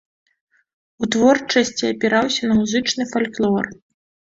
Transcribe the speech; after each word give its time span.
У 1.01 1.09
творчасці 1.17 1.93
апіраўся 1.93 2.43
на 2.53 2.59
музычны 2.65 3.03
фальклор. 3.15 3.75